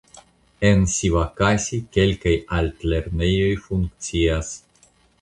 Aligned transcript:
En 0.69 0.79
Sivakasi 0.93 1.79
kelkaj 1.97 2.35
altlernejoj 2.61 3.55
funkcias. 3.71 4.55